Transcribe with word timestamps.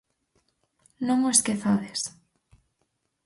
Non 1.07 1.19
o 1.29 1.33
esquezades: 1.35 1.99